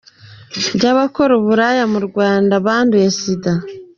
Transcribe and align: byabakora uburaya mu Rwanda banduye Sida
byabakora 0.75 1.31
uburaya 1.39 1.83
mu 1.93 1.99
Rwanda 2.07 2.53
banduye 2.65 3.07
Sida 3.19 3.53